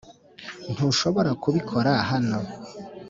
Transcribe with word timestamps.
ntushobora 0.73 1.31
kubikora 1.43 1.91
hano 2.09 2.39